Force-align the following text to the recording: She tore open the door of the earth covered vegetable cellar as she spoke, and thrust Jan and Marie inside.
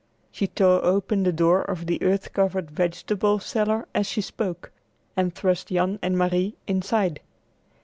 She 0.31 0.47
tore 0.47 0.83
open 0.83 1.21
the 1.21 1.31
door 1.31 1.61
of 1.61 1.85
the 1.85 2.01
earth 2.01 2.33
covered 2.33 2.71
vegetable 2.71 3.37
cellar 3.37 3.87
as 3.93 4.07
she 4.07 4.21
spoke, 4.21 4.71
and 5.15 5.31
thrust 5.31 5.67
Jan 5.67 5.99
and 6.01 6.17
Marie 6.17 6.55
inside. 6.65 7.19